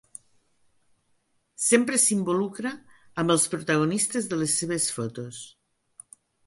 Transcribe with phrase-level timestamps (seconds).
[1.65, 2.73] Sempre s'involucra
[3.25, 5.49] amb els protagonistes de les seves fotos.